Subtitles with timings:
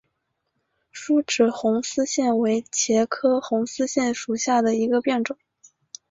[0.91, 5.37] 疏齿红丝线为茄科红丝线属下的一个变种。